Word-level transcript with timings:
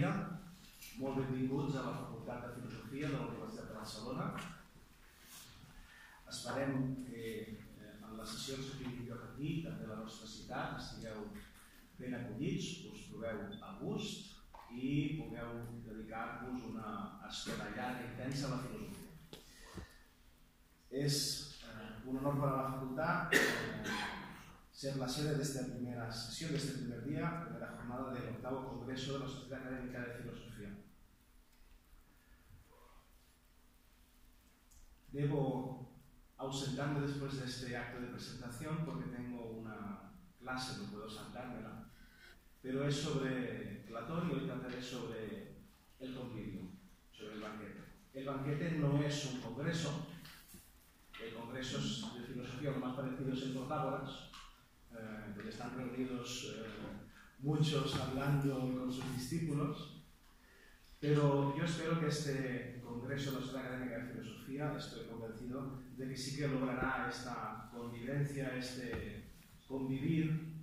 dia. 0.00 0.12
Molt 1.00 1.18
benvinguts 1.20 1.76
a 1.76 1.84
la 1.84 1.92
Facultat 1.98 2.44
de 2.46 2.54
Filosofia 2.56 3.08
de 3.08 3.18
la 3.18 3.26
Universitat 3.26 3.68
de 3.68 3.76
Barcelona. 3.76 4.26
Esperem 6.32 6.76
que 7.04 7.24
eh, 7.26 7.94
en 8.06 8.16
les 8.16 8.32
sessions 8.34 8.70
que 8.70 8.84
tingueu 8.84 9.18
aquí, 9.26 9.50
també 9.66 9.84
a 9.84 9.90
la 9.92 10.00
nostra 10.02 10.28
ciutat, 10.30 10.78
estigueu 10.80 11.26
ben 11.98 12.16
acollits, 12.16 12.70
us 12.92 13.06
trobeu 13.10 13.42
a 13.60 13.74
gust 13.82 14.38
i 14.72 14.92
pugueu 15.18 15.52
dedicar-vos 15.88 16.64
una 16.70 16.94
estona 17.28 17.68
llarga 17.74 18.06
i 18.06 18.10
intensa 18.12 18.48
a 18.48 18.54
la 18.54 18.62
filosofia. 18.64 19.42
És 21.04 21.16
eh, 21.66 21.90
un 22.06 22.22
honor 22.22 22.40
per 22.40 22.48
a 22.48 22.56
la 22.56 22.70
facultat 22.72 23.36
eh, 23.36 24.09
ser 24.80 24.96
la 24.96 25.06
sede 25.06 25.34
de 25.34 25.42
esta 25.42 25.66
primera 25.66 26.10
sesión, 26.10 26.52
de 26.52 26.56
este 26.56 26.78
primer 26.78 27.04
día, 27.04 27.44
primera 27.44 27.76
jornada 27.76 28.14
del 28.14 28.30
octavo 28.30 28.66
Congreso 28.66 29.12
de 29.12 29.18
la 29.18 29.28
Sociedad 29.28 29.60
Académica 29.60 30.00
de 30.00 30.14
Filosofía. 30.14 30.70
Debo 35.12 35.92
ausentarme 36.38 37.00
después 37.00 37.38
de 37.38 37.44
este 37.44 37.76
acto 37.76 38.00
de 38.00 38.06
presentación 38.06 38.86
porque 38.86 39.14
tengo 39.14 39.50
una 39.50 40.14
clase, 40.38 40.78
no 40.78 40.90
puedo 40.90 41.10
saltármela, 41.10 41.90
pero 42.62 42.88
es 42.88 42.96
sobre 42.96 43.84
Platón 43.86 44.30
y 44.30 44.32
hoy 44.32 44.46
trataré 44.46 44.80
sobre 44.82 45.58
el 45.98 46.14
convivio, 46.14 46.70
sobre 47.12 47.34
el 47.34 47.40
banquete. 47.42 47.80
El 48.14 48.24
banquete 48.24 48.78
no 48.78 49.02
es 49.02 49.26
un 49.26 49.42
congreso, 49.42 50.06
el 51.22 51.34
congreso 51.34 51.80
de 52.14 52.26
filosofía 52.26 52.70
lo 52.70 52.78
más 52.78 52.96
parecido 52.96 53.34
es 53.34 53.42
el 53.42 53.52
Protágoras, 53.52 54.29
donde 55.40 55.52
están 55.52 55.74
reunidos 55.74 56.54
eh, 56.54 56.66
muchos 57.38 57.96
hablando 57.96 58.58
con 58.60 58.92
sus 58.92 59.10
discípulos, 59.16 60.02
pero 61.00 61.56
yo 61.56 61.64
espero 61.64 61.98
que 61.98 62.08
este 62.08 62.82
Congreso 62.84 63.30
de 63.30 63.36
la 63.36 63.42
Sociedad 63.42 63.66
Académica 63.66 63.98
de 63.98 64.12
Filosofía, 64.12 64.74
estoy 64.76 65.06
convencido 65.06 65.80
de 65.96 66.08
que 66.08 66.16
sí 66.16 66.36
que 66.36 66.48
logrará 66.48 67.08
esta 67.08 67.70
convivencia, 67.74 68.54
este 68.54 69.30
convivir 69.66 70.56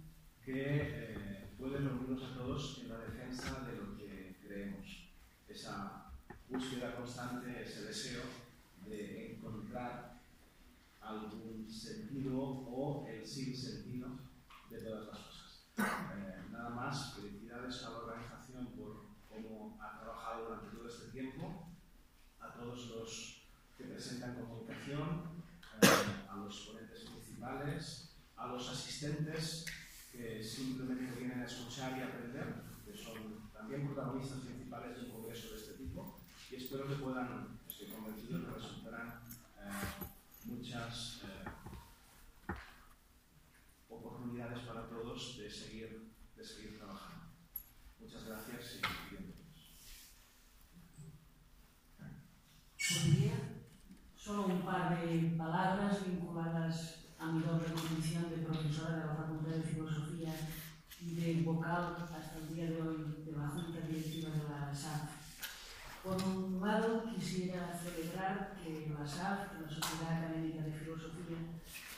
que 0.46 0.64
eh, 0.66 1.48
puede 1.58 1.80
reunirnos 1.80 2.24
a 2.24 2.36
todos 2.36 2.82
en 2.84 2.90
la 2.90 3.00
defensa 3.00 3.66
de 3.66 3.78
lo 3.78 3.98
que 3.98 4.36
creemos. 4.46 5.10
Esa 5.50 6.12
búsqueda 6.50 6.96
constante, 6.96 7.64
ese 7.64 7.86
deseo 7.86 8.22
de 8.86 9.38
encontrar 9.38 10.22
algún 11.02 11.68
sentido 11.68 12.38
o 12.38 13.08
el 13.08 13.26
sin 13.26 13.56
sentido 13.56 14.28
de 14.70 14.82
todas 14.82 15.08
las 15.08 15.18
cosas. 15.20 15.68
Eh, 15.78 16.44
nada 16.52 16.70
más, 16.70 17.14
felicidades 17.16 17.84
a 17.84 17.90
la 17.92 17.98
organización 17.98 18.68
por 18.68 19.06
cómo 19.30 19.78
ha 19.82 20.00
trabajado 20.00 20.46
durante 20.46 20.76
todo 20.76 20.88
este 20.88 21.12
tiempo, 21.12 21.70
a 22.40 22.54
todos 22.54 22.88
los 22.88 23.44
que 23.78 23.86
presentan 23.86 24.36
comunicación, 24.36 25.44
eh, 25.82 25.88
a 26.30 26.36
los 26.38 26.68
ponentes 26.68 27.02
principales, 27.10 28.16
a 28.36 28.48
los 28.48 28.70
asistentes 28.70 29.66
que 30.12 30.44
simplemente 30.44 31.20
vienen 31.20 31.42
a 31.42 31.46
escuchar 31.46 31.98
y 31.98 32.02
aprender, 32.02 32.64
que 32.84 32.98
son 32.98 33.50
también 33.54 33.86
protagonistas 33.86 34.40
principales 34.40 34.96
de 34.96 35.06
un 35.06 35.12
congreso 35.12 35.50
de 35.52 35.58
este 35.58 35.74
tipo, 35.74 36.20
y 36.50 36.56
espero 36.56 36.88
que 36.88 36.96
puedan, 36.96 37.57
para 44.66 44.88
todos 44.88 45.38
de 45.38 45.50
seguir, 45.50 46.14
de 46.36 46.44
seguir 46.44 46.78
trabajando. 46.78 47.26
Muchas 48.00 48.26
gracias 48.26 48.76
y. 48.76 49.28
Podría 52.88 53.34
solo 54.16 54.46
un 54.46 54.62
par 54.62 55.02
de 55.02 55.36
palabras 55.38 56.06
vinculadas 56.06 57.06
a 57.20 57.32
mi 57.32 57.42
doble 57.42 57.74
condición 57.74 58.30
de 58.30 58.38
profesora 58.38 58.96
de 58.96 59.06
la 59.08 59.16
Facultad 59.16 59.52
de 59.52 59.64
Filosofía 59.64 60.34
y 61.02 61.16
de 61.16 61.42
vocal 61.44 61.96
hasta 62.00 62.38
el 62.38 62.54
día 62.54 62.66
de 62.66 62.82
hoy 62.82 63.24
de 63.26 63.32
la 63.34 63.50
Junta 63.50 63.82
Directiva 63.82 64.30
de 64.32 64.44
la 64.44 64.74
SAF. 64.74 65.10
Por 66.04 66.24
un 66.24 66.62
lado, 66.62 67.04
quisiera 67.14 67.78
celebrar 67.78 68.56
que 68.64 68.94
la 68.98 69.06
SAF, 69.06 69.60
la 69.62 69.70
Sociedad 69.70 70.24
Académica 70.24 70.64
de 70.64 70.72
Filosofía, 70.72 71.38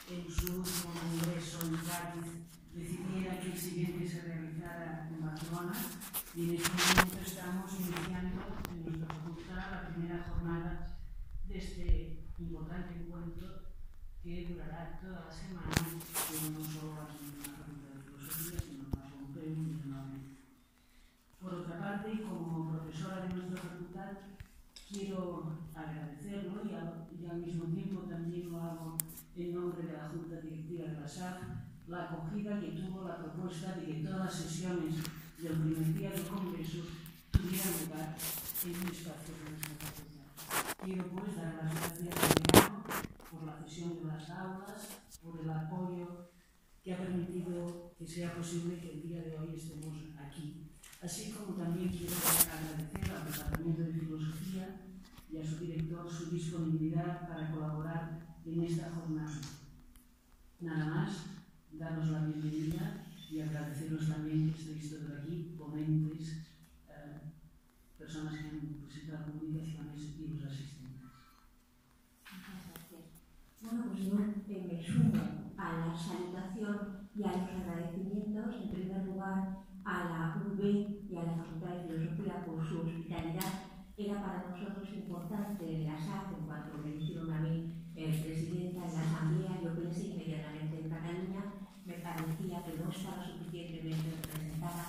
en 0.10 0.32
su 0.32 0.58
último 0.58 0.94
congreso 0.94 1.60
en 1.66 1.78
Cádiz, 1.78 2.50
decidiera 2.74 3.40
que 3.40 3.52
el 3.52 3.58
siguiente 3.58 4.08
se 4.08 4.22
realizara 4.22 5.10
en 5.10 5.26
Barcelona 5.26 5.74
y 6.36 6.44
en 6.44 6.56
este 6.56 6.70
momento 6.70 7.20
estamos 7.26 7.74
iniciando 7.74 8.42
en 8.72 8.84
nuestra 8.86 9.16
facultad 9.16 9.72
la 9.72 9.90
primera 9.90 10.26
jornada 10.30 10.98
de 11.48 11.58
este 11.58 12.20
importante 12.40 12.96
encuentro 12.96 13.70
que 14.22 14.48
durará 14.50 15.00
toda 15.02 15.26
la 15.26 15.32
semana, 15.32 15.72
y 15.72 16.50
no 16.52 16.64
solo 16.64 16.94
la 16.96 17.08
Facultad 17.08 17.96
de 17.96 18.02
Filosofía, 18.04 18.60
sino 18.60 18.90
Pompeu 18.90 19.44
y 19.44 19.82
Por 21.42 21.54
otra 21.54 21.80
parte, 21.80 22.22
como 22.22 22.70
profesora 22.70 23.26
de 23.26 23.34
nuestra 23.34 23.62
facultad, 23.62 24.12
quiero 24.90 25.58
agradecerlo 25.74 26.64
y 26.66 27.26
al 27.26 27.42
mismo 27.42 27.66
tiempo 27.66 28.02
también 28.02 28.52
lo 28.52 28.62
hago 28.62 28.98
en 29.36 29.54
nombre 29.54 29.88
de 29.88 29.94
la 29.94 30.10
Junta 30.10 30.42
Directiva 30.42 30.88
de 30.88 31.00
la 31.00 31.08
SAF, 31.08 31.38
la 31.90 32.04
acogida 32.04 32.60
que 32.60 32.68
tuvo 32.68 33.08
la 33.08 33.18
propuesta 33.18 33.74
de 33.74 33.86
que 33.86 34.04
todas 34.04 34.26
las 34.26 34.34
sesiones 34.34 34.96
del 35.40 35.54
primer 35.54 35.94
día 35.96 36.12
del 36.12 36.28
Congreso 36.28 36.86
tuvieran 37.32 37.74
lugar 37.84 38.16
en 38.64 38.70
un 38.70 38.88
espacio 38.88 39.34
de 39.34 39.50
nuestra 39.50 39.74
facultad. 39.80 40.86
Quiero 40.86 41.08
pues 41.10 41.36
dar 41.36 41.56
las 41.56 41.74
gracias 41.74 42.36
decano 42.36 42.84
por 43.32 43.44
la 43.44 43.58
cesión 43.64 43.98
de 43.98 44.06
las 44.06 44.30
aulas, 44.30 44.88
por 45.24 45.42
el 45.42 45.50
apoyo 45.50 46.30
que 46.84 46.94
ha 46.94 46.98
permitido 46.98 47.96
que 47.98 48.06
sea 48.06 48.36
posible 48.36 48.80
que 48.80 48.92
el 48.92 49.02
día 49.02 49.24
de 49.24 49.40
hoy 49.40 49.56
estemos 49.56 49.98
aquí. 50.20 50.70
Así 51.02 51.32
como 51.32 51.58
también 51.58 51.90
quiero 51.90 52.14
agradecer 52.14 53.16
al 53.16 53.26
Departamento 53.26 53.82
de 53.82 53.94
Filosofía 53.94 54.82
y 55.32 55.38
a 55.38 55.46
su 55.46 55.58
director 55.58 56.08
su 56.08 56.30
disponibilidad 56.30 57.28
para 57.28 57.52
colaborar 57.52 58.20
en 58.46 58.64
esta 58.64 58.92
jornada. 58.92 59.42
Nada 60.60 60.86
más, 60.86 61.39
daros 61.78 62.10
la 62.10 62.26
bienvenida 62.26 63.06
y 63.30 63.42
agradeceros 63.42 64.10
también 64.10 64.52
que 64.52 64.60
estéis 64.60 64.90
todos 64.90 65.20
aquí, 65.20 65.56
ponentes, 65.58 66.48
eh, 66.90 67.20
personas 67.98 68.34
que 68.34 68.50
han 68.50 68.60
presentado 68.84 69.32
comunicaciones 69.32 70.18
y 70.20 70.28
los 70.28 70.46
asistentes. 70.46 71.04
Muchas 72.32 72.66
gracias. 72.74 73.24
Bueno, 73.62 73.86
pues 73.88 74.06
yo 74.06 74.16
me 74.16 74.84
sumo 74.84 75.14
a 75.58 75.78
la 75.78 75.96
salutación 75.96 77.10
y 77.16 77.24
a 77.24 77.32
los 77.32 77.50
agradecimientos, 77.50 78.56
en 78.64 78.70
primer 78.72 79.06
lugar, 79.06 79.60
a 79.86 80.04
la 80.06 80.44
UB 80.46 80.62
y 81.10 81.16
a 81.16 81.24
la 81.24 81.36
Facultad 81.36 81.76
de 81.76 81.88
Filosofía 81.88 82.46
por 82.46 82.68
su 82.68 82.80
hospitalidad. 82.80 83.70
Era 83.98 84.22
para 84.22 84.50
nosotros 84.50 84.88
importante 84.94 85.84
la 85.84 86.00
SAC, 86.00 86.38
en 86.38 86.46
cuanto 86.46 86.78
me 86.78 86.94
dijeron 86.94 87.34
a 87.34 87.42
mí 87.42 87.74
el 87.96 88.22
presidenta 88.22 88.86
en 88.86 88.94
la 88.94 89.02
Asamblea, 89.02 89.62
yo 89.62 89.76
pensé 89.76 90.08
inmediatamente 90.08 90.80
en 90.80 90.90
Cataluña, 90.90 91.44
me 91.86 91.96
parecía 91.96 92.64
que 92.64 92.78
no 92.78 92.90
estaba 92.90 93.26
suficientemente 93.26 94.16
representada 94.24 94.86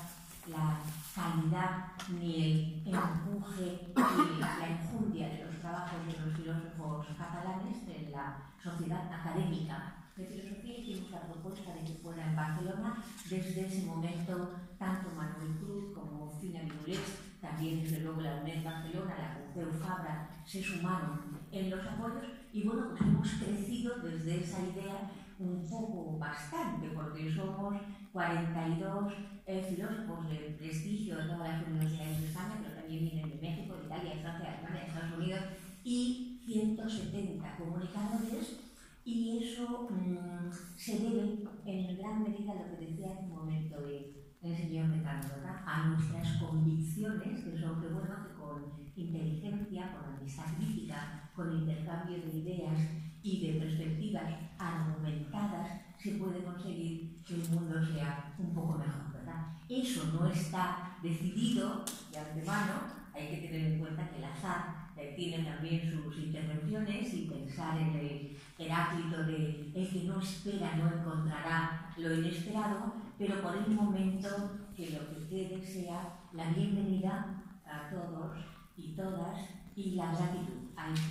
la 0.46 0.80
calidad 1.14 1.89
ni 2.08 2.82
el 2.86 2.94
empuje 2.94 3.92
ni 3.94 4.40
la 4.40 4.68
enjundia 4.68 5.28
de 5.28 5.44
los 5.44 5.60
trabajos 5.60 6.06
de 6.06 6.12
los 6.20 6.36
filósofos 6.36 7.06
catalanes 7.18 7.76
en 7.88 8.12
la 8.12 8.52
sociedad 8.62 9.12
académica 9.12 10.00
de 10.16 10.26
filosofía 10.26 10.78
hicimos 10.78 11.10
la 11.10 11.22
propuesta 11.22 11.72
de 11.74 11.84
que 11.84 11.98
fuera 12.02 12.26
en 12.26 12.36
Barcelona. 12.36 13.02
Desde 13.28 13.66
ese 13.66 13.86
momento, 13.86 14.50
tanto 14.78 15.10
Manuel 15.16 15.56
Cruz 15.58 15.94
como 15.94 16.30
Fina 16.40 16.60
Minulés, 16.62 17.00
también 17.40 17.82
desde 17.82 18.00
luego 18.00 18.20
la 18.20 18.36
UNED 18.42 18.64
Barcelona, 18.64 19.14
la 19.16 19.34
Pompeu 19.34 19.72
Fabra, 19.80 20.28
se 20.44 20.62
sumaron 20.62 21.38
en 21.50 21.70
los 21.70 21.86
apoyos 21.86 22.24
y 22.52 22.64
bueno, 22.64 22.88
pues 22.90 23.00
hemos 23.02 23.28
crecido 23.28 23.98
desde 23.98 24.42
esa 24.42 24.60
idea 24.60 25.10
un 25.40 25.66
poco 25.68 26.18
bastante, 26.18 26.90
porque 26.90 27.32
somos 27.32 27.76
42 28.12 29.12
eh, 29.46 29.66
filósofos 29.68 30.28
de 30.28 30.56
prestigio 30.58 31.16
de 31.16 31.24
todas 31.24 31.48
las 31.48 31.66
universidades 31.66 32.20
de 32.20 32.26
España, 32.26 32.60
pero 32.62 32.74
también 32.74 33.04
vienen 33.04 33.30
de 33.30 33.36
México, 33.36 33.76
de 33.76 33.86
Italia, 33.86 34.14
de 34.14 34.20
Francia, 34.22 34.50
de 34.50 34.56
Alemania, 34.56 34.80
de 34.80 34.86
Estados 34.86 35.18
Unidos, 35.18 35.44
y 35.82 36.40
170 36.44 37.56
comunicadores 37.56 38.60
y 39.04 39.38
eso 39.38 39.88
mmm, 39.90 40.50
se 40.76 40.98
debe 40.98 41.38
en 41.64 41.98
gran 41.98 42.22
medida 42.22 42.52
a 42.52 42.54
lo 42.54 42.78
que 42.78 42.86
decía 42.86 43.12
hace 43.12 43.24
un 43.24 43.30
momento 43.30 43.76
el, 43.86 44.56
señor 44.56 44.88
¿verdad? 44.88 45.62
a 45.66 45.88
nuestras 45.88 46.36
convicciones, 46.36 47.44
que 47.44 47.58
son 47.58 47.80
que 47.80 47.88
bueno, 47.88 48.26
que 48.26 48.34
con 48.34 48.72
inteligencia, 48.96 49.92
con 49.92 50.14
amistad 50.14 50.54
crítica, 50.56 51.30
con 51.34 51.52
intercambio 51.52 52.18
de 52.18 52.38
ideas 52.38 52.78
y 53.22 53.46
de 53.46 53.60
perspectivas 53.60 54.34
argumentadas, 54.58 55.80
se 55.98 56.12
puede 56.12 56.42
conseguir 56.42 57.22
que 57.26 57.34
el 57.34 57.48
mundo 57.50 57.84
sea 57.84 58.34
un 58.38 58.54
poco 58.54 58.78
mejor, 58.78 59.12
¿verdad? 59.12 59.46
Eso 59.68 60.10
no 60.12 60.26
está 60.26 60.96
decidido 61.02 61.84
de 62.10 62.18
antemano, 62.18 63.00
hay 63.14 63.28
que 63.28 63.48
tener 63.48 63.72
en 63.72 63.78
cuenta 63.78 64.08
que 64.10 64.18
el 64.18 64.24
azar 64.24 64.90
tiene 65.16 65.44
también 65.44 65.90
sus 65.90 66.16
intervenciones 66.16 67.14
y 67.14 67.26
pensar 67.26 67.78
en 67.78 67.94
el 67.94 68.36
Heráclito 68.58 69.24
de 69.24 69.72
el 69.74 69.88
que 69.88 70.04
no 70.04 70.20
espera 70.20 70.76
no 70.76 70.88
encontrará 70.88 71.92
lo 71.96 72.14
inesperado, 72.14 72.92
pero 73.18 73.40
por 73.40 73.56
el 73.56 73.70
momento 73.70 74.28
que 74.76 74.90
lo 74.90 75.08
que 75.10 75.26
quede 75.28 75.66
sea 75.66 76.20
la 76.32 76.50
bienvenida 76.50 77.42
a 77.66 77.90
todos 77.90 78.38
y 78.76 78.88
todas 78.94 79.38
y 79.76 79.92
la 79.92 80.12
gratitud 80.12 80.60
instituciones 80.88 81.09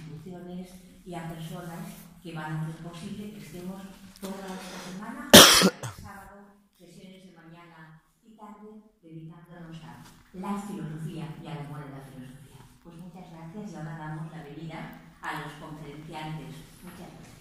y 1.10 1.16
a 1.16 1.28
personas 1.28 1.90
que 2.22 2.34
van 2.34 2.54
a 2.54 2.62
hacer 2.62 2.76
posible 2.86 3.32
que 3.34 3.40
estemos 3.40 3.82
toda 4.22 4.46
esta 4.46 4.80
semana, 4.94 5.28
sábado, 5.98 6.54
sesiones 6.78 7.26
de 7.26 7.34
mañana 7.34 8.00
y 8.22 8.38
tarde, 8.38 8.94
dedicándonos 9.02 9.82
a 9.84 10.04
la 10.34 10.62
filosofía 10.62 11.34
y 11.42 11.48
al 11.48 11.66
amor 11.66 11.84
de 11.84 11.98
la 11.98 12.06
filosofía. 12.14 12.62
Pues 12.84 12.96
muchas 12.98 13.26
gracias 13.32 13.72
y 13.72 13.76
ahora 13.76 13.98
damos 13.98 14.32
la 14.32 14.44
venida 14.44 15.02
a 15.24 15.42
los 15.42 15.54
conferenciantes. 15.54 16.54
Muchas 16.84 17.10
gracias. 17.10 17.39